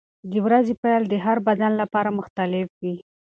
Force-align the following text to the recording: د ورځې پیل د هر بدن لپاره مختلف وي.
د 0.31 0.33
ورځې 0.45 0.73
پیل 0.83 1.03
د 1.09 1.13
هر 1.25 1.37
بدن 1.47 1.71
لپاره 1.81 2.15
مختلف 2.19 2.67
وي. 2.81 2.95